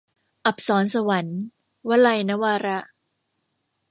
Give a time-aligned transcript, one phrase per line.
[0.45, 1.39] อัปสรสวรรค์-
[1.89, 2.79] วลัย นวาระ